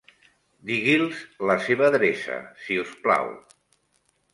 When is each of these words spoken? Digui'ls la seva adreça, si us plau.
Digui'ls 0.69 1.21
la 1.51 1.57
seva 1.67 1.87
adreça, 1.91 2.41
si 2.67 2.83
us 2.89 3.01
plau. 3.07 3.35